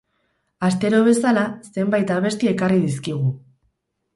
Astero 0.67 1.01
bezala, 1.09 1.43
zenbait 1.75 2.15
abesti 2.17 2.51
ekarri 2.55 2.81
dizkigu. 2.87 3.31